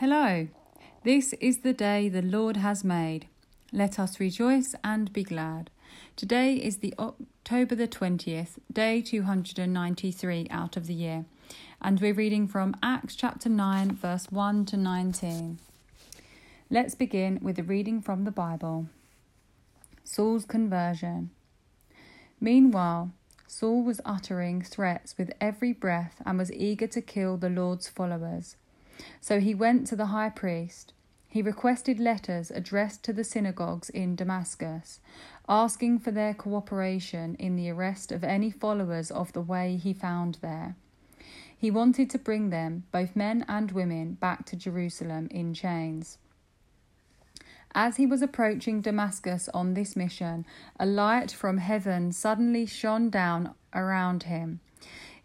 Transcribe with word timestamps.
Hello, 0.00 0.46
this 1.04 1.32
is 1.40 1.60
the 1.60 1.72
day 1.72 2.10
the 2.10 2.20
Lord 2.20 2.58
has 2.58 2.84
made. 2.84 3.28
Let 3.72 3.98
us 3.98 4.20
rejoice 4.20 4.74
and 4.84 5.10
be 5.10 5.22
glad. 5.22 5.70
Today 6.16 6.56
is 6.56 6.76
the 6.76 6.92
October 6.98 7.74
the 7.74 7.88
20th, 7.88 8.58
day 8.70 9.00
293 9.00 10.48
out 10.50 10.76
of 10.76 10.86
the 10.86 10.92
year, 10.92 11.24
and 11.80 11.98
we're 11.98 12.12
reading 12.12 12.46
from 12.46 12.76
Acts 12.82 13.16
chapter 13.16 13.48
9, 13.48 13.92
verse 13.92 14.26
1 14.30 14.66
to 14.66 14.76
19. 14.76 15.60
Let's 16.68 16.94
begin 16.94 17.38
with 17.40 17.58
a 17.58 17.62
reading 17.62 18.02
from 18.02 18.24
the 18.24 18.30
Bible. 18.30 18.88
Saul's 20.04 20.44
conversion. 20.44 21.30
Meanwhile, 22.38 23.12
Saul 23.46 23.82
was 23.82 24.02
uttering 24.04 24.60
threats 24.60 25.16
with 25.16 25.32
every 25.40 25.72
breath 25.72 26.20
and 26.26 26.36
was 26.36 26.52
eager 26.52 26.86
to 26.88 27.00
kill 27.00 27.38
the 27.38 27.48
Lord's 27.48 27.88
followers. 27.88 28.56
So 29.20 29.40
he 29.40 29.54
went 29.54 29.86
to 29.88 29.96
the 29.96 30.06
high 30.06 30.30
priest. 30.30 30.92
He 31.28 31.42
requested 31.42 31.98
letters 31.98 32.50
addressed 32.50 33.02
to 33.04 33.12
the 33.12 33.24
synagogues 33.24 33.90
in 33.90 34.16
Damascus, 34.16 35.00
asking 35.48 35.98
for 35.98 36.10
their 36.10 36.32
cooperation 36.32 37.34
in 37.34 37.56
the 37.56 37.70
arrest 37.70 38.10
of 38.10 38.24
any 38.24 38.50
followers 38.50 39.10
of 39.10 39.32
the 39.32 39.42
way 39.42 39.76
he 39.76 39.92
found 39.92 40.38
there. 40.40 40.76
He 41.58 41.70
wanted 41.70 42.10
to 42.10 42.18
bring 42.18 42.50
them, 42.50 42.84
both 42.92 43.16
men 43.16 43.44
and 43.48 43.72
women, 43.72 44.14
back 44.14 44.46
to 44.46 44.56
Jerusalem 44.56 45.28
in 45.30 45.54
chains. 45.54 46.18
As 47.74 47.96
he 47.96 48.06
was 48.06 48.22
approaching 48.22 48.80
Damascus 48.80 49.50
on 49.52 49.74
this 49.74 49.96
mission, 49.96 50.46
a 50.80 50.86
light 50.86 51.30
from 51.30 51.58
heaven 51.58 52.12
suddenly 52.12 52.64
shone 52.64 53.10
down 53.10 53.54
around 53.74 54.22
him. 54.22 54.60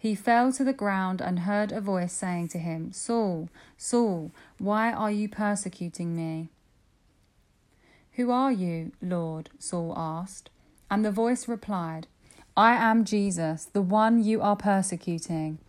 He 0.02 0.16
fell 0.16 0.52
to 0.54 0.64
the 0.64 0.74
ground 0.74 1.22
and 1.22 1.42
heard 1.42 1.72
a 1.72 1.80
voice 1.80 2.12
saying 2.12 2.48
to 2.50 2.58
him, 2.58 2.92
Saul, 2.92 3.50
Saul, 3.78 4.32
why 4.58 4.92
are 4.92 5.12
you 5.12 5.30
persecuting 5.30 6.16
me? 6.16 6.50
Who 8.14 8.32
are 8.32 8.52
you, 8.52 8.94
Lord? 9.00 9.52
Saul 9.60 9.94
asked. 9.96 10.50
And 10.90 11.06
the 11.06 11.12
voice 11.12 11.48
replied, 11.48 12.08
I 12.58 12.74
am 12.74 13.06
Jesus, 13.06 13.66
the 13.66 13.84
one 13.84 14.24
you 14.24 14.42
are 14.42 14.56
persecuting. 14.56 15.60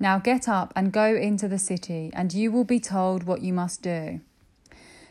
Now 0.00 0.18
get 0.18 0.48
up 0.48 0.72
and 0.74 0.90
go 0.90 1.14
into 1.14 1.46
the 1.46 1.56
city, 1.56 2.10
and 2.12 2.34
you 2.34 2.50
will 2.50 2.64
be 2.64 2.80
told 2.80 3.22
what 3.22 3.42
you 3.42 3.52
must 3.52 3.82
do. 3.82 4.18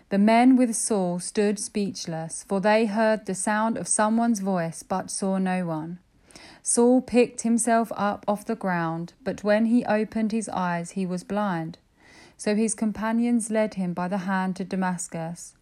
The 0.09 0.17
men 0.17 0.57
with 0.57 0.75
Saul 0.75 1.19
stood 1.19 1.59
speechless, 1.59 2.43
for 2.45 2.59
they 2.59 2.87
heard 2.87 3.25
the 3.25 3.35
sound 3.35 3.77
of 3.77 3.87
someone's 3.87 4.41
voice 4.41 4.83
but 4.83 5.09
saw 5.09 5.37
no 5.37 5.65
one. 5.65 5.99
Saul 6.67 6.99
picked 6.99 7.43
himself 7.43 7.91
up 7.95 8.25
off 8.27 8.43
the 8.43 8.55
ground, 8.55 9.13
but 9.23 9.43
when 9.43 9.67
he 9.67 9.85
opened 9.85 10.31
his 10.31 10.49
eyes, 10.49 10.91
he 10.91 11.05
was 11.05 11.23
blind. 11.23 11.77
So 12.37 12.55
his 12.55 12.73
companions 12.73 13.51
led 13.51 13.75
him 13.75 13.93
by 13.93 14.07
the 14.07 14.25
hand 14.25 14.55
to 14.55 14.63
Damascus. 14.63 15.53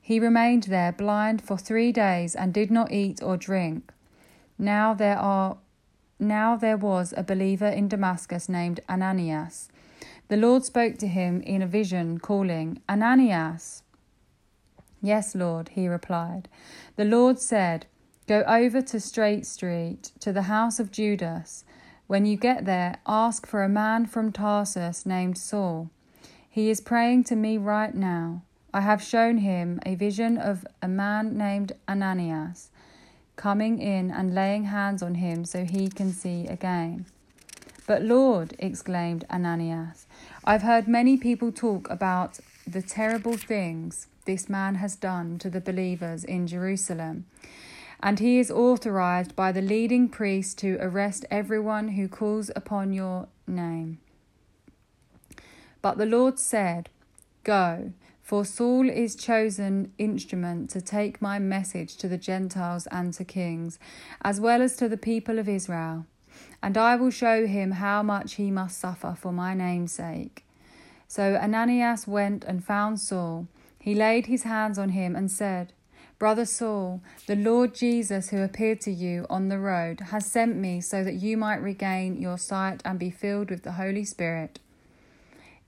He 0.00 0.20
remained 0.20 0.62
there 0.64 0.92
blind 0.92 1.42
for 1.42 1.58
three 1.58 1.90
days 1.90 2.36
and 2.36 2.54
did 2.54 2.70
not 2.70 2.92
eat 2.92 3.20
or 3.20 3.36
drink. 3.36 3.92
Now 4.56 4.94
there 4.94 5.18
are 5.18 5.58
now 6.20 6.54
there 6.54 6.76
was 6.76 7.12
a 7.16 7.24
believer 7.24 7.66
in 7.66 7.88
Damascus 7.88 8.48
named 8.48 8.78
Ananias. 8.88 9.68
The 10.28 10.36
Lord 10.36 10.64
spoke 10.64 10.98
to 10.98 11.08
him 11.08 11.40
in 11.40 11.62
a 11.62 11.66
vision, 11.66 12.18
calling, 12.18 12.80
Ananias. 12.88 13.82
Yes, 15.02 15.34
Lord, 15.34 15.70
he 15.70 15.88
replied. 15.88 16.48
The 16.94 17.04
Lord 17.04 17.40
said, 17.40 17.86
Go 18.28 18.44
over 18.46 18.82
to 18.82 19.00
Straight 19.00 19.46
Street, 19.46 20.12
to 20.20 20.34
the 20.34 20.42
house 20.42 20.78
of 20.78 20.92
Judas. 20.92 21.64
When 22.08 22.26
you 22.26 22.36
get 22.36 22.66
there, 22.66 22.98
ask 23.06 23.46
for 23.46 23.62
a 23.62 23.70
man 23.70 24.04
from 24.04 24.32
Tarsus 24.32 25.06
named 25.06 25.38
Saul. 25.38 25.88
He 26.46 26.68
is 26.68 26.82
praying 26.82 27.24
to 27.24 27.36
me 27.36 27.56
right 27.56 27.94
now. 27.94 28.42
I 28.74 28.82
have 28.82 29.02
shown 29.02 29.38
him 29.38 29.80
a 29.86 29.94
vision 29.94 30.36
of 30.36 30.66
a 30.82 30.88
man 30.88 31.38
named 31.38 31.72
Ananias 31.88 32.68
coming 33.36 33.80
in 33.80 34.10
and 34.10 34.34
laying 34.34 34.64
hands 34.64 35.02
on 35.02 35.14
him 35.14 35.46
so 35.46 35.64
he 35.64 35.88
can 35.88 36.12
see 36.12 36.46
again. 36.48 37.06
But 37.86 38.02
Lord, 38.02 38.54
exclaimed 38.58 39.24
Ananias, 39.30 40.06
I've 40.44 40.60
heard 40.60 40.86
many 40.86 41.16
people 41.16 41.50
talk 41.50 41.88
about 41.88 42.40
the 42.66 42.82
terrible 42.82 43.38
things 43.38 44.06
this 44.26 44.50
man 44.50 44.74
has 44.74 44.96
done 44.96 45.38
to 45.38 45.48
the 45.48 45.62
believers 45.62 46.24
in 46.24 46.46
Jerusalem 46.46 47.24
and 48.00 48.18
he 48.18 48.38
is 48.38 48.50
authorized 48.50 49.34
by 49.34 49.52
the 49.52 49.62
leading 49.62 50.08
priest 50.08 50.58
to 50.58 50.78
arrest 50.80 51.24
everyone 51.30 51.88
who 51.88 52.08
calls 52.08 52.50
upon 52.54 52.92
your 52.92 53.28
name. 53.46 53.98
But 55.82 55.98
the 55.98 56.06
Lord 56.06 56.38
said, 56.38 56.90
Go, 57.44 57.92
for 58.22 58.44
Saul 58.44 58.88
is 58.90 59.16
chosen 59.16 59.92
instrument 59.96 60.70
to 60.70 60.80
take 60.80 61.22
my 61.22 61.38
message 61.38 61.96
to 61.96 62.08
the 62.08 62.18
Gentiles 62.18 62.86
and 62.90 63.12
to 63.14 63.24
kings, 63.24 63.78
as 64.22 64.40
well 64.40 64.60
as 64.60 64.76
to 64.76 64.88
the 64.88 64.98
people 64.98 65.38
of 65.38 65.48
Israel. 65.48 66.04
And 66.62 66.76
I 66.76 66.96
will 66.96 67.10
show 67.10 67.46
him 67.46 67.72
how 67.72 68.02
much 68.02 68.34
he 68.34 68.50
must 68.50 68.78
suffer 68.78 69.16
for 69.18 69.32
my 69.32 69.54
name's 69.54 69.92
sake. 69.92 70.44
So 71.06 71.36
Ananias 71.36 72.06
went 72.06 72.44
and 72.44 72.62
found 72.62 73.00
Saul. 73.00 73.48
He 73.80 73.94
laid 73.94 74.26
his 74.26 74.42
hands 74.42 74.78
on 74.78 74.90
him 74.90 75.16
and 75.16 75.30
said, 75.30 75.72
Brother 76.18 76.46
Saul, 76.46 77.00
the 77.28 77.36
Lord 77.36 77.76
Jesus, 77.76 78.30
who 78.30 78.42
appeared 78.42 78.80
to 78.80 78.90
you 78.90 79.24
on 79.30 79.48
the 79.48 79.58
road, 79.60 80.00
has 80.10 80.26
sent 80.26 80.56
me 80.56 80.80
so 80.80 81.04
that 81.04 81.14
you 81.14 81.36
might 81.36 81.62
regain 81.62 82.20
your 82.20 82.38
sight 82.38 82.82
and 82.84 82.98
be 82.98 83.10
filled 83.10 83.50
with 83.50 83.62
the 83.62 83.72
Holy 83.72 84.04
Spirit. 84.04 84.58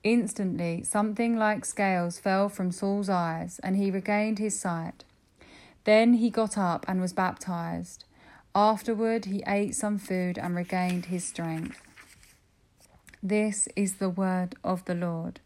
Instantly, 0.03 0.83
something 0.83 1.37
like 1.37 1.63
scales 1.63 2.19
fell 2.19 2.49
from 2.49 2.71
Saul's 2.71 3.07
eyes, 3.07 3.61
and 3.63 3.77
he 3.77 3.89
regained 3.89 4.39
his 4.39 4.59
sight. 4.59 5.05
Then 5.85 6.15
he 6.15 6.29
got 6.29 6.57
up 6.57 6.83
and 6.85 6.99
was 6.99 7.13
baptized. 7.13 8.03
Afterward, 8.53 9.25
he 9.25 9.43
ate 9.47 9.73
some 9.73 9.97
food 9.97 10.37
and 10.37 10.53
regained 10.53 11.05
his 11.05 11.25
strength. 11.25 11.81
This 13.23 13.69
is 13.77 13.95
the 13.95 14.09
word 14.09 14.55
of 14.65 14.83
the 14.83 14.95
Lord. 14.95 15.39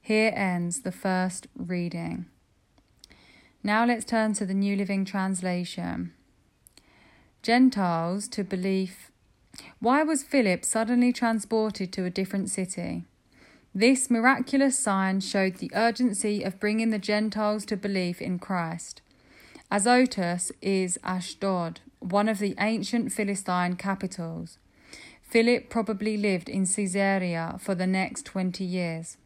Here 0.00 0.32
ends 0.36 0.82
the 0.82 0.92
first 0.92 1.48
reading. 1.56 2.26
Now 3.66 3.86
let's 3.86 4.04
turn 4.04 4.34
to 4.34 4.44
the 4.44 4.52
New 4.52 4.76
Living 4.76 5.06
Translation. 5.06 6.12
Gentiles 7.42 8.28
to 8.28 8.44
belief. 8.44 9.10
Why 9.78 10.02
was 10.02 10.22
Philip 10.22 10.66
suddenly 10.66 11.14
transported 11.14 11.90
to 11.94 12.04
a 12.04 12.10
different 12.10 12.50
city? 12.50 13.06
This 13.74 14.10
miraculous 14.10 14.78
sign 14.78 15.20
showed 15.20 15.56
the 15.56 15.70
urgency 15.74 16.42
of 16.42 16.60
bringing 16.60 16.90
the 16.90 16.98
Gentiles 16.98 17.64
to 17.64 17.76
belief 17.78 18.20
in 18.20 18.38
Christ. 18.38 19.00
Azotus 19.70 20.52
is 20.60 20.98
Ashdod, 21.02 21.80
one 22.00 22.28
of 22.28 22.40
the 22.40 22.54
ancient 22.60 23.12
Philistine 23.12 23.76
capitals. 23.76 24.58
Philip 25.22 25.70
probably 25.70 26.18
lived 26.18 26.50
in 26.50 26.66
Caesarea 26.66 27.56
for 27.58 27.74
the 27.74 27.86
next 27.86 28.26
20 28.26 28.62
years. 28.62 29.16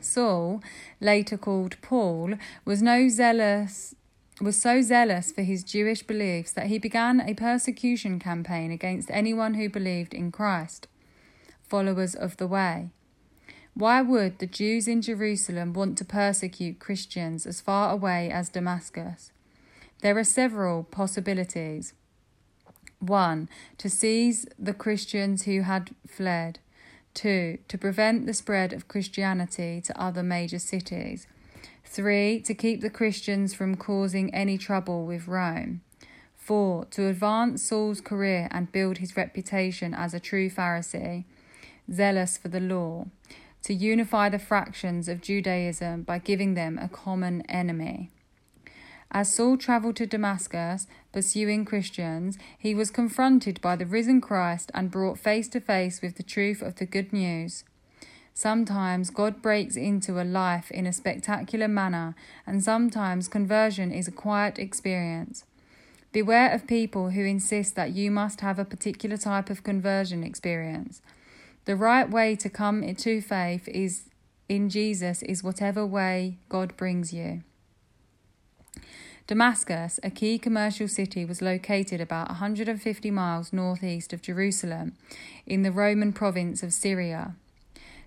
Saul, 0.00 0.62
later 1.00 1.36
called 1.36 1.76
Paul, 1.82 2.34
was 2.64 2.82
no 2.82 3.08
zealous 3.08 3.94
was 4.40 4.60
so 4.60 4.80
zealous 4.80 5.32
for 5.32 5.42
his 5.42 5.62
Jewish 5.62 6.02
beliefs 6.02 6.52
that 6.52 6.66
he 6.66 6.78
began 6.78 7.20
a 7.20 7.34
persecution 7.34 8.18
campaign 8.18 8.70
against 8.70 9.10
anyone 9.10 9.54
who 9.54 9.68
believed 9.68 10.14
in 10.14 10.32
Christ, 10.32 10.88
followers 11.62 12.14
of 12.14 12.38
the 12.38 12.46
way. 12.46 12.88
Why 13.74 14.02
would 14.02 14.38
the 14.38 14.46
Jews 14.46 14.88
in 14.88 15.02
Jerusalem 15.02 15.72
want 15.72 15.98
to 15.98 16.04
persecute 16.04 16.80
Christians 16.80 17.46
as 17.46 17.60
far 17.60 17.92
away 17.92 18.30
as 18.30 18.48
Damascus? 18.48 19.30
There 20.02 20.16
are 20.16 20.24
several 20.24 20.84
possibilities. 20.84 21.92
One, 22.98 23.48
to 23.78 23.88
seize 23.88 24.46
the 24.58 24.74
Christians 24.74 25.44
who 25.44 25.62
had 25.62 25.94
fled. 26.06 26.58
2. 27.20 27.58
To 27.68 27.76
prevent 27.76 28.24
the 28.24 28.32
spread 28.32 28.72
of 28.72 28.88
Christianity 28.88 29.82
to 29.82 30.00
other 30.00 30.22
major 30.22 30.58
cities. 30.58 31.26
3. 31.84 32.40
To 32.40 32.54
keep 32.54 32.80
the 32.80 32.88
Christians 32.88 33.52
from 33.52 33.76
causing 33.76 34.34
any 34.34 34.56
trouble 34.56 35.04
with 35.04 35.28
Rome. 35.28 35.82
4. 36.36 36.86
To 36.86 37.08
advance 37.08 37.62
Saul's 37.62 38.00
career 38.00 38.48
and 38.50 38.72
build 38.72 38.98
his 38.98 39.18
reputation 39.18 39.92
as 39.92 40.14
a 40.14 40.20
true 40.20 40.48
Pharisee, 40.48 41.24
zealous 41.92 42.38
for 42.38 42.48
the 42.48 42.58
law. 42.58 43.04
To 43.64 43.74
unify 43.74 44.30
the 44.30 44.38
fractions 44.38 45.06
of 45.06 45.20
Judaism 45.20 46.04
by 46.04 46.20
giving 46.20 46.54
them 46.54 46.78
a 46.78 46.88
common 46.88 47.42
enemy. 47.50 48.10
As 49.12 49.34
Saul 49.34 49.56
travelled 49.56 49.96
to 49.96 50.06
Damascus, 50.06 50.86
pursuing 51.12 51.64
Christians, 51.64 52.38
he 52.56 52.74
was 52.74 52.90
confronted 52.90 53.60
by 53.60 53.74
the 53.74 53.86
risen 53.86 54.20
Christ 54.20 54.70
and 54.72 54.90
brought 54.90 55.18
face 55.18 55.48
to 55.48 55.60
face 55.60 56.00
with 56.00 56.16
the 56.16 56.22
truth 56.22 56.62
of 56.62 56.76
the 56.76 56.86
good 56.86 57.12
news. 57.12 57.64
Sometimes 58.34 59.10
God 59.10 59.42
breaks 59.42 59.74
into 59.74 60.20
a 60.20 60.24
life 60.24 60.70
in 60.70 60.86
a 60.86 60.92
spectacular 60.92 61.66
manner, 61.66 62.14
and 62.46 62.62
sometimes 62.62 63.26
conversion 63.26 63.90
is 63.90 64.06
a 64.06 64.12
quiet 64.12 64.58
experience. 64.58 65.44
Beware 66.12 66.52
of 66.52 66.66
people 66.66 67.10
who 67.10 67.24
insist 67.24 67.74
that 67.74 67.92
you 67.92 68.10
must 68.10 68.40
have 68.40 68.58
a 68.58 68.64
particular 68.64 69.16
type 69.16 69.50
of 69.50 69.64
conversion 69.64 70.22
experience. 70.22 71.02
The 71.64 71.76
right 71.76 72.08
way 72.08 72.36
to 72.36 72.48
come 72.48 72.94
to 72.94 73.20
faith 73.20 73.68
is 73.68 74.04
in 74.48 74.70
Jesus 74.70 75.22
is 75.22 75.44
whatever 75.44 75.84
way 75.84 76.38
God 76.48 76.76
brings 76.76 77.12
you. 77.12 77.42
Damascus, 79.30 80.00
a 80.02 80.10
key 80.10 80.40
commercial 80.40 80.88
city, 80.88 81.24
was 81.24 81.40
located 81.40 82.00
about 82.00 82.30
150 82.30 83.12
miles 83.12 83.52
northeast 83.52 84.12
of 84.12 84.22
Jerusalem 84.22 84.96
in 85.46 85.62
the 85.62 85.70
Roman 85.70 86.12
province 86.12 86.64
of 86.64 86.72
Syria. 86.72 87.36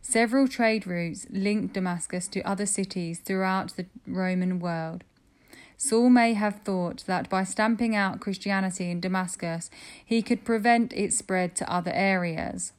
Several 0.01 0.49
trade 0.49 0.85
routes 0.85 1.25
linked 1.29 1.75
Damascus 1.75 2.27
to 2.27 2.41
other 2.41 2.65
cities 2.65 3.19
throughout 3.19 3.77
the 3.77 3.85
Roman 4.05 4.59
world. 4.59 5.05
Saul 5.77 6.09
may 6.09 6.33
have 6.33 6.59
thought 6.65 7.05
that 7.07 7.29
by 7.29 7.45
stamping 7.45 7.95
out 7.95 8.19
Christianity 8.19 8.91
in 8.91 8.99
Damascus, 8.99 9.69
he 10.05 10.21
could 10.21 10.43
prevent 10.43 10.91
its 10.91 11.17
spread 11.17 11.55
to 11.55 11.73
other 11.73 11.93
areas. 11.93 12.73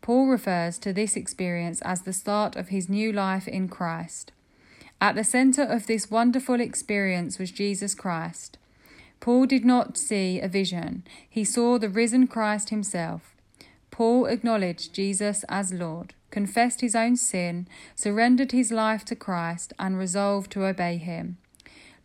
Paul 0.00 0.28
refers 0.28 0.78
to 0.78 0.92
this 0.92 1.16
experience 1.16 1.82
as 1.82 2.02
the 2.02 2.12
start 2.12 2.54
of 2.54 2.68
his 2.68 2.88
new 2.88 3.10
life 3.10 3.48
in 3.48 3.66
Christ. 3.66 4.30
At 5.00 5.14
the 5.14 5.24
center 5.24 5.62
of 5.62 5.86
this 5.86 6.10
wonderful 6.10 6.60
experience 6.60 7.38
was 7.38 7.52
Jesus 7.52 7.94
Christ. 7.94 8.58
Paul 9.20 9.46
did 9.46 9.64
not 9.64 9.96
see 9.96 10.40
a 10.40 10.48
vision, 10.48 11.04
he 11.28 11.44
saw 11.44 11.78
the 11.78 11.88
risen 11.88 12.26
Christ 12.26 12.70
himself. 12.70 13.34
Paul 13.90 14.26
acknowledged 14.26 14.94
Jesus 14.94 15.44
as 15.48 15.72
Lord, 15.72 16.14
confessed 16.30 16.80
his 16.80 16.94
own 16.94 17.16
sin, 17.16 17.66
surrendered 17.94 18.52
his 18.52 18.70
life 18.70 19.04
to 19.06 19.16
Christ, 19.16 19.72
and 19.78 19.98
resolved 19.98 20.50
to 20.52 20.66
obey 20.66 20.96
him. 20.98 21.36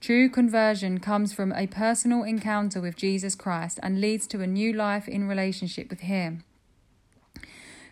True 0.01 0.27
conversion 0.27 0.99
comes 0.99 1.33
from 1.33 1.51
a 1.53 1.67
personal 1.67 2.23
encounter 2.23 2.81
with 2.81 2.97
Jesus 2.97 3.35
Christ 3.35 3.79
and 3.81 4.01
leads 4.01 4.27
to 4.27 4.41
a 4.41 4.47
new 4.47 4.73
life 4.73 5.07
in 5.07 5.27
relationship 5.27 5.89
with 5.89 6.01
him. 6.01 6.43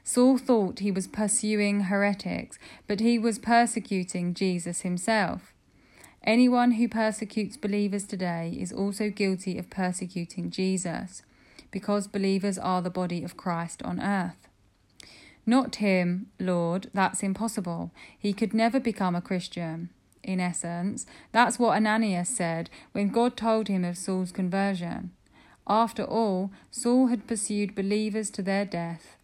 Saul 0.03 0.37
thought 0.37 0.79
he 0.79 0.91
was 0.91 1.07
pursuing 1.07 1.81
heretics, 1.81 2.57
but 2.87 2.99
he 2.99 3.19
was 3.19 3.39
persecuting 3.39 4.33
Jesus 4.33 4.81
himself. 4.81 5.53
Anyone 6.23 6.73
who 6.73 6.87
persecutes 6.87 7.57
believers 7.57 8.05
today 8.05 8.55
is 8.59 8.71
also 8.71 9.09
guilty 9.09 9.57
of 9.57 9.69
persecuting 9.69 10.51
Jesus, 10.51 11.23
because 11.71 12.07
believers 12.07 12.57
are 12.57 12.81
the 12.81 12.89
body 12.89 13.23
of 13.23 13.37
Christ 13.37 13.81
on 13.83 13.99
earth. 13.99 14.47
Not 15.45 15.77
him, 15.77 16.27
Lord, 16.39 16.89
that's 16.93 17.23
impossible. 17.23 17.91
He 18.17 18.33
could 18.33 18.53
never 18.53 18.79
become 18.79 19.15
a 19.15 19.21
Christian. 19.21 19.89
In 20.23 20.39
essence, 20.39 21.07
that's 21.31 21.57
what 21.57 21.75
Ananias 21.75 22.29
said 22.29 22.69
when 22.91 23.09
God 23.09 23.35
told 23.35 23.67
him 23.67 23.83
of 23.83 23.97
Saul's 23.97 24.31
conversion. 24.31 25.11
After 25.67 26.03
all, 26.03 26.51
Saul 26.69 27.07
had 27.07 27.25
pursued 27.25 27.73
believers 27.73 28.29
to 28.31 28.43
their 28.43 28.65
death. 28.65 29.17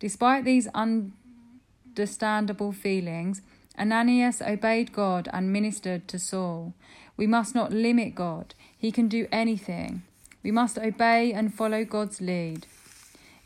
Despite 0.00 0.44
these 0.44 0.66
understandable 0.74 2.72
feelings, 2.72 3.42
Ananias 3.78 4.42
obeyed 4.42 4.92
God 4.92 5.28
and 5.32 5.52
ministered 5.52 6.08
to 6.08 6.18
Saul. 6.18 6.74
We 7.16 7.28
must 7.28 7.54
not 7.54 7.72
limit 7.72 8.16
God, 8.16 8.54
He 8.76 8.90
can 8.90 9.06
do 9.06 9.28
anything. 9.30 10.02
We 10.42 10.50
must 10.50 10.78
obey 10.78 11.32
and 11.32 11.54
follow 11.54 11.84
God's 11.84 12.20
lead, 12.20 12.66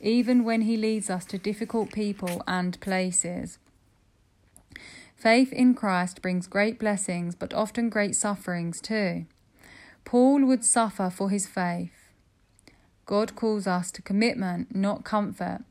even 0.00 0.44
when 0.44 0.62
He 0.62 0.78
leads 0.78 1.10
us 1.10 1.26
to 1.26 1.38
difficult 1.38 1.92
people 1.92 2.42
and 2.46 2.80
places. 2.80 3.58
Faith 5.16 5.52
in 5.52 5.74
Christ 5.74 6.22
brings 6.22 6.46
great 6.46 6.78
blessings, 6.78 7.34
but 7.34 7.54
often 7.54 7.88
great 7.88 8.14
sufferings 8.14 8.80
too. 8.80 9.26
Paul 10.04 10.44
would 10.44 10.64
suffer 10.64 11.10
for 11.10 11.30
his 11.30 11.46
faith. 11.46 12.10
God 13.06 13.34
calls 13.34 13.66
us 13.66 13.90
to 13.92 14.02
commitment, 14.02 14.74
not 14.74 15.02
comfort. 15.04 15.62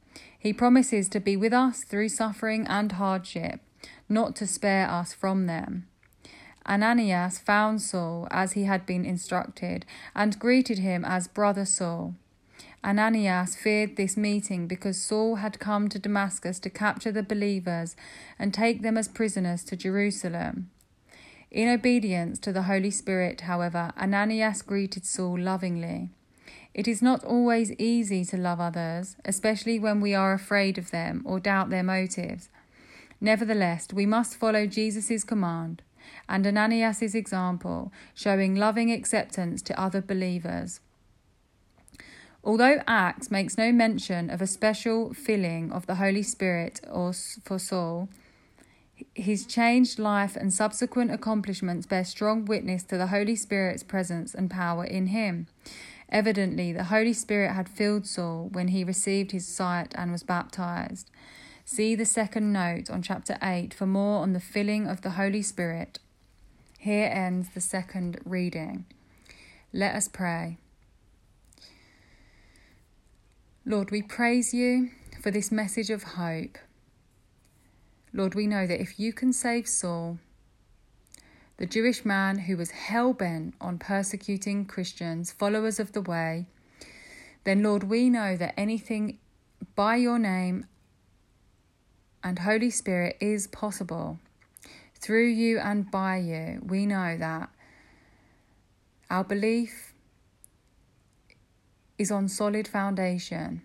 He 0.43 0.51
promises 0.51 1.07
to 1.07 1.21
be 1.21 1.37
with 1.37 1.53
us 1.53 1.85
through 1.85 2.09
suffering 2.09 2.67
and 2.67 2.91
hardship, 2.91 3.61
not 4.09 4.35
to 4.35 4.45
spare 4.45 4.89
us 4.89 5.13
from 5.13 5.45
them. 5.45 5.87
Ananias 6.67 7.39
found 7.39 7.81
Saul 7.81 8.27
as 8.29 8.51
he 8.51 8.65
had 8.65 8.85
been 8.85 9.05
instructed 9.05 9.85
and 10.13 10.37
greeted 10.37 10.79
him 10.79 11.05
as 11.05 11.29
Brother 11.29 11.63
Saul. 11.63 12.15
Ananias 12.83 13.55
feared 13.55 13.95
this 13.95 14.17
meeting 14.17 14.67
because 14.67 15.01
Saul 15.01 15.35
had 15.35 15.61
come 15.61 15.87
to 15.87 15.97
Damascus 15.97 16.59
to 16.59 16.69
capture 16.69 17.13
the 17.13 17.23
believers 17.23 17.95
and 18.37 18.53
take 18.53 18.81
them 18.81 18.97
as 18.97 19.07
prisoners 19.07 19.63
to 19.63 19.77
Jerusalem. 19.77 20.69
In 21.51 21.69
obedience 21.69 22.37
to 22.39 22.51
the 22.51 22.63
Holy 22.63 22.91
Spirit, 22.91 23.41
however, 23.41 23.93
Ananias 23.97 24.61
greeted 24.61 25.05
Saul 25.05 25.39
lovingly. 25.39 26.09
It 26.73 26.87
is 26.87 27.01
not 27.01 27.23
always 27.23 27.71
easy 27.73 28.25
to 28.25 28.37
love 28.37 28.59
others, 28.59 29.15
especially 29.25 29.77
when 29.79 30.01
we 30.01 30.15
are 30.15 30.33
afraid 30.33 30.77
of 30.77 30.91
them 30.91 31.21
or 31.25 31.39
doubt 31.39 31.69
their 31.69 31.83
motives. 31.83 32.49
Nevertheless, 33.21 33.87
we 33.93 34.05
must 34.05 34.35
follow 34.35 34.65
Jesus' 34.65 35.23
command 35.23 35.83
and 36.27 36.45
Ananias' 36.45 37.15
example, 37.15 37.91
showing 38.13 38.55
loving 38.55 38.91
acceptance 38.91 39.61
to 39.61 39.79
other 39.79 40.01
believers. 40.01 40.79
Although 42.43 42.81
Acts 42.87 43.31
makes 43.31 43.57
no 43.57 43.71
mention 43.71 44.29
of 44.29 44.41
a 44.41 44.47
special 44.47 45.13
filling 45.13 45.71
of 45.71 45.85
the 45.85 45.95
Holy 45.95 46.23
Spirit 46.23 46.81
or 46.91 47.13
for 47.13 47.57
Saul, 47.57 48.09
his 49.15 49.45
changed 49.45 49.97
life 49.97 50.35
and 50.35 50.53
subsequent 50.53 51.11
accomplishments 51.11 51.85
bear 51.85 52.03
strong 52.03 52.45
witness 52.45 52.83
to 52.83 52.97
the 52.97 53.07
Holy 53.07 53.35
Spirit's 53.35 53.83
presence 53.83 54.33
and 54.33 54.49
power 54.49 54.83
in 54.83 55.07
him. 55.07 55.47
Evidently, 56.13 56.71
the 56.71 56.85
Holy 56.85 57.11
Spirit 57.11 57.53
had 57.53 57.67
filled 57.67 58.05
Saul 58.05 58.47
when 58.51 58.67
he 58.67 58.83
received 58.83 59.31
his 59.31 59.47
sight 59.47 59.93
and 59.97 60.11
was 60.11 60.21
baptized. 60.21 61.09
See 61.65 61.95
the 61.95 62.05
second 62.05 62.53
note 62.53 62.91
on 62.91 63.01
chapter 63.01 63.35
8 63.41 63.73
for 63.73 63.87
more 63.87 64.21
on 64.21 64.33
the 64.33 64.39
filling 64.39 64.87
of 64.87 65.01
the 65.01 65.11
Holy 65.11 65.41
Spirit. 65.41 65.97
Here 66.77 67.09
ends 67.11 67.49
the 67.55 67.61
second 67.61 68.19
reading. 68.25 68.85
Let 69.73 69.95
us 69.95 70.07
pray. 70.07 70.59
Lord, 73.65 73.89
we 73.89 74.03
praise 74.03 74.53
you 74.53 74.91
for 75.19 75.31
this 75.31 75.51
message 75.51 75.89
of 75.89 76.03
hope. 76.03 76.59
Lord, 78.13 78.35
we 78.35 78.45
know 78.45 78.67
that 78.67 78.81
if 78.81 78.99
you 78.99 79.13
can 79.13 79.33
save 79.33 79.67
Saul, 79.67 80.19
the 81.57 81.65
Jewish 81.65 82.03
man 82.03 82.39
who 82.39 82.57
was 82.57 82.71
hell 82.71 83.13
bent 83.13 83.53
on 83.61 83.77
persecuting 83.77 84.65
Christians, 84.65 85.31
followers 85.31 85.79
of 85.79 85.91
the 85.91 86.01
way, 86.01 86.47
then, 87.43 87.61
Lord, 87.61 87.83
we 87.83 88.09
know 88.09 88.37
that 88.37 88.53
anything 88.57 89.19
by 89.75 89.97
your 89.97 90.17
name 90.17 90.65
and 92.23 92.39
Holy 92.39 92.69
Spirit 92.69 93.17
is 93.19 93.47
possible. 93.47 94.19
Through 94.95 95.27
you 95.27 95.59
and 95.59 95.91
by 95.91 96.17
you, 96.17 96.61
we 96.65 96.85
know 96.85 97.17
that 97.17 97.49
our 99.09 99.23
belief 99.23 99.93
is 101.97 102.11
on 102.11 102.29
solid 102.29 102.67
foundation. 102.67 103.61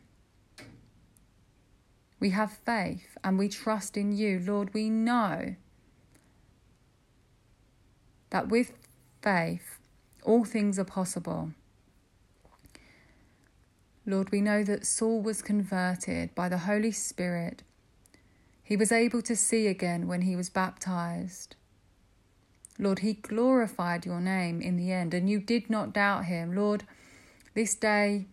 We 2.21 2.31
have 2.31 2.53
faith 2.53 3.17
and 3.23 3.39
we 3.39 3.49
trust 3.49 3.97
in 3.97 4.13
you. 4.13 4.41
Lord, 4.45 4.75
we 4.75 4.91
know 4.91 5.55
that 8.31 8.49
with 8.49 8.73
faith 9.23 9.79
all 10.29 10.45
things 10.45 10.79
are 10.79 10.85
possible. 10.85 11.53
Lord, 14.05 14.31
we 14.31 14.41
know 14.41 14.63
that 14.65 14.87
Saul 14.87 15.23
was 15.23 15.43
converted 15.43 16.35
by 16.35 16.49
the 16.49 16.59
Holy 16.59 16.93
Spirit. 16.93 17.63
He 18.63 18.77
was 18.77 18.93
able 18.93 19.23
to 19.23 19.37
see 19.37 19.67
again 19.67 20.07
when 20.07 20.23
he 20.23 20.37
was 20.37 20.51
baptized. 20.51 21.57
Lord, 22.79 23.01
he 23.01 23.15
glorified 23.15 24.07
your 24.07 24.21
name 24.21 24.61
in 24.61 24.77
the 24.77 24.93
end, 24.93 25.15
and 25.15 25.29
you 25.29 25.41
did 25.41 25.69
not 25.69 25.93
doubt 25.93 26.27
him. 26.27 26.55
Lord, 26.55 26.85
this 27.55 27.75
day, 27.75 28.27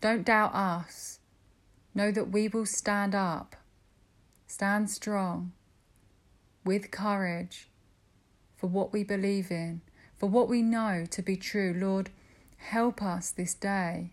don't 0.00 0.24
doubt 0.24 0.54
us. 0.54 1.18
Know 1.94 2.10
that 2.12 2.30
we 2.30 2.48
will 2.48 2.66
stand 2.66 3.14
up, 3.14 3.56
stand 4.46 4.90
strong, 4.90 5.52
with 6.64 6.90
courage, 6.90 7.69
for 8.60 8.66
what 8.66 8.92
we 8.92 9.02
believe 9.02 9.50
in, 9.50 9.80
for 10.18 10.28
what 10.28 10.46
we 10.46 10.60
know 10.60 11.06
to 11.10 11.22
be 11.22 11.34
true. 11.34 11.74
Lord, 11.74 12.10
help 12.58 13.02
us 13.02 13.30
this 13.30 13.54
day. 13.54 14.10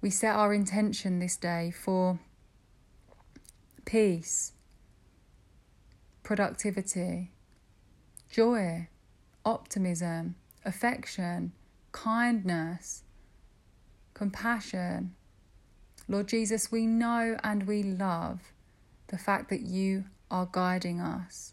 We 0.00 0.08
set 0.08 0.36
our 0.36 0.54
intention 0.54 1.18
this 1.18 1.36
day 1.36 1.72
for 1.72 2.20
peace, 3.84 4.52
productivity, 6.22 7.32
joy, 8.30 8.86
optimism, 9.44 10.36
affection, 10.64 11.50
kindness, 11.90 13.02
compassion. 14.14 15.16
Lord 16.06 16.28
Jesus, 16.28 16.70
we 16.70 16.86
know 16.86 17.36
and 17.42 17.66
we 17.66 17.82
love 17.82 18.52
the 19.08 19.18
fact 19.18 19.50
that 19.50 19.62
you 19.62 20.04
are 20.30 20.48
guiding 20.50 21.00
us. 21.00 21.52